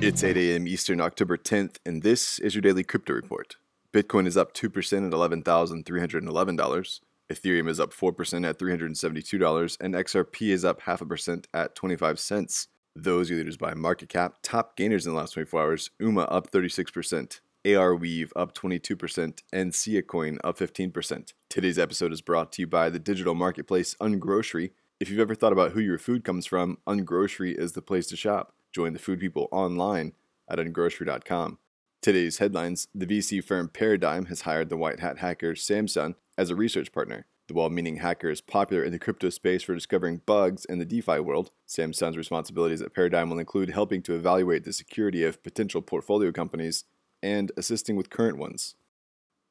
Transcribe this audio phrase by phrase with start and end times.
[0.00, 0.68] It's 8 a.m.
[0.68, 3.56] Eastern, October 10th, and this is your daily crypto report.
[3.92, 4.64] Bitcoin is up 2%
[5.04, 7.00] at $11,311.
[7.32, 12.20] Ethereum is up 4% at $372, and XRP is up half a percent at 25
[12.20, 12.68] cents.
[12.94, 14.36] Those are leaders by market cap.
[14.40, 20.38] Top gainers in the last 24 hours UMA up 36%, Arweave up 22%, and Siacoin
[20.44, 21.32] up 15%.
[21.50, 24.70] Today's episode is brought to you by the digital marketplace Ungrocery.
[25.00, 28.16] If you've ever thought about who your food comes from, Ungrocery is the place to
[28.16, 28.54] shop.
[28.78, 30.12] Join the food people online
[30.48, 31.58] at ungrocery.com.
[32.00, 36.54] Today's headlines The VC firm Paradigm has hired the white hat hacker Samczsun as a
[36.54, 37.26] research partner.
[37.48, 40.84] The well meaning hacker is popular in the crypto space for discovering bugs in the
[40.84, 41.50] DeFi world.
[41.66, 46.84] Samczsun's responsibilities at Paradigm will include helping to evaluate the security of potential portfolio companies
[47.20, 48.76] and assisting with current ones.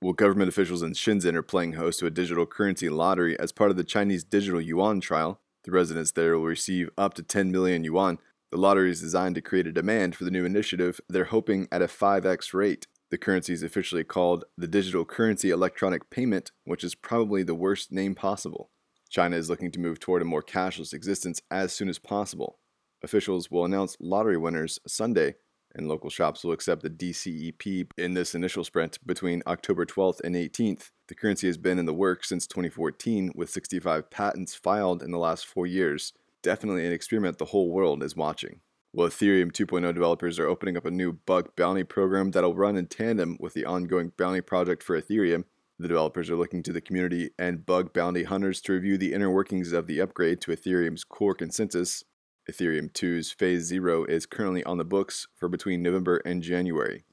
[0.01, 3.71] Well, government officials in Shenzhen are playing host to a digital currency lottery as part
[3.71, 5.41] of the Chinese digital yuan trial.
[5.65, 8.19] The residents there will receive up to 10 million yuan.
[8.49, 11.01] The lottery is designed to create a demand for the new initiative.
[11.09, 12.87] They're hoping at a 5x rate.
[13.09, 17.91] The currency is officially called the Digital Currency Electronic Payment, which is probably the worst
[17.91, 18.69] name possible.
[19.09, 22.59] China is looking to move toward a more cashless existence as soon as possible.
[23.03, 25.35] Officials will announce lottery winners Sunday,
[25.75, 30.35] and local shops will accept the DCEP in this initial sprint between October 12th and
[30.35, 30.91] 18th.
[31.09, 35.17] The currency has been in the works since 2014, with 65 patents filed in the
[35.17, 36.13] last four years.
[36.43, 38.61] Definitely an experiment the whole world is watching.
[38.93, 42.87] Well, Ethereum 2.0 developers are opening up a new bug bounty program that'll run in
[42.87, 45.43] tandem with the ongoing bounty project for Ethereum.
[45.77, 49.29] The developers are looking to the community and bug bounty hunters to review the inner
[49.29, 52.03] workings of the upgrade to Ethereum's core consensus.
[52.49, 57.03] Ethereum 2's Phase 0 is currently on the books for between November and January.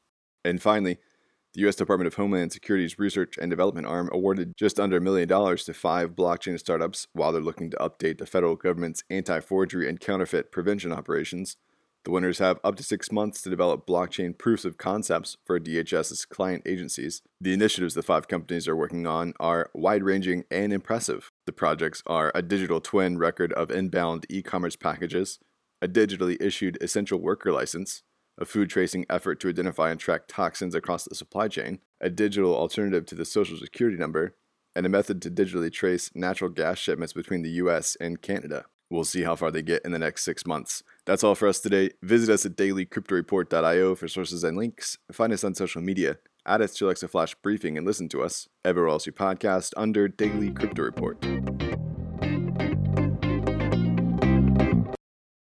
[0.45, 0.98] And finally,
[1.55, 1.77] the U.S.
[1.77, 5.75] Department of Homeland Security's research and development arm awarded just under a million dollars to
[5.75, 10.51] five blockchain startups while they're looking to update the federal government's anti forgery and counterfeit
[10.51, 11.57] prevention operations.
[12.05, 16.27] The winners have up to six months to develop blockchain proofs of concepts for DHS's
[16.27, 17.23] client agencies.
[17.41, 21.31] The initiatives the five companies are working on are wide ranging and impressive.
[21.47, 25.39] The projects are a digital twin record of inbound e commerce packages,
[25.81, 28.03] a digitally issued essential worker license,
[28.39, 32.55] a food tracing effort to identify and track toxins across the supply chain, a digital
[32.55, 34.34] alternative to the social security number,
[34.74, 38.64] and a method to digitally trace natural gas shipments between the US and Canada.
[38.90, 40.83] We'll see how far they get in the next six months.
[41.05, 41.90] That's all for us today.
[42.02, 44.98] Visit us at dailycryptoreport.io for sources and links.
[45.11, 46.18] Find us on social media.
[46.46, 50.08] Add us to Alexa Flash Briefing and listen to us everywhere else you podcast under
[50.08, 51.24] Daily Crypto Report.